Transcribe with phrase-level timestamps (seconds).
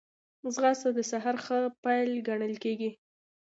[0.53, 2.91] ځغاسته د سهار ښه پيل ګڼل کېږي